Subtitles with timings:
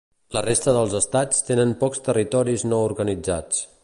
[0.35, 3.63] La resta dels estats tenen pocs territoris no organitzats.